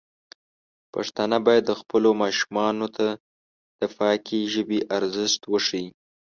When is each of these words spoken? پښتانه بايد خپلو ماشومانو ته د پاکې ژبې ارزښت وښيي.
پښتانه 0.93 1.37
بايد 1.47 1.67
خپلو 1.81 2.09
ماشومانو 2.21 2.87
ته 2.97 3.07
د 3.79 3.81
پاکې 3.97 4.37
ژبې 4.53 4.79
ارزښت 4.97 5.41
وښيي. 5.51 5.87